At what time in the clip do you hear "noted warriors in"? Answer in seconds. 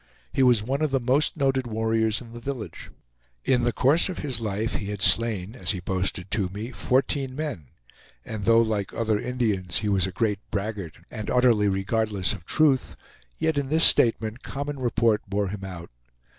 1.37-2.33